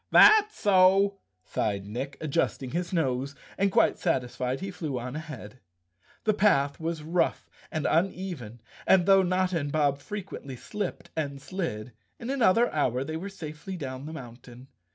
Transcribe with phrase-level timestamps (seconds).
[0.09, 5.59] "That's so," sighed Nick, adjusting his nose, and quite satisfied he flew on ahead.
[6.23, 11.91] The path was rough and uneven and, though Notta and Bob frequently slipped and slid,
[12.19, 14.69] in another hour they were safely down the mountain.